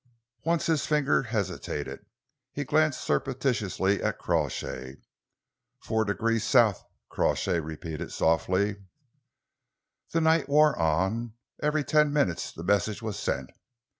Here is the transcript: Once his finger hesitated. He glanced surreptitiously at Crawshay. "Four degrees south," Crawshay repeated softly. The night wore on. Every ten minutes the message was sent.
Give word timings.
Once 0.43 0.65
his 0.65 0.87
finger 0.87 1.21
hesitated. 1.21 2.07
He 2.51 2.63
glanced 2.63 3.01
surreptitiously 3.03 4.01
at 4.01 4.17
Crawshay. 4.17 4.95
"Four 5.83 6.05
degrees 6.05 6.43
south," 6.43 6.83
Crawshay 7.07 7.59
repeated 7.59 8.11
softly. 8.11 8.77
The 10.11 10.21
night 10.21 10.49
wore 10.49 10.75
on. 10.75 11.33
Every 11.61 11.83
ten 11.83 12.11
minutes 12.11 12.51
the 12.51 12.63
message 12.63 13.03
was 13.03 13.19
sent. 13.19 13.51